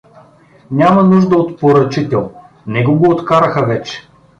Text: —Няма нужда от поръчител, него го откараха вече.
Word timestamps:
—Няма 0.71 1.03
нужда 1.03 1.35
от 1.35 1.59
поръчител, 1.59 2.31
него 2.67 2.95
го 2.95 3.09
откараха 3.11 3.65
вече. 3.65 4.07